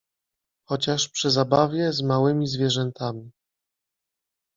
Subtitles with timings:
[0.67, 3.31] Chociaż przy zabawie z małymi zwie rzętami.